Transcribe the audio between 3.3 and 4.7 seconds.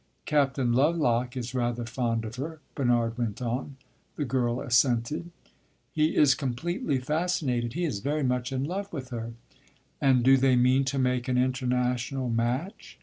on. The girl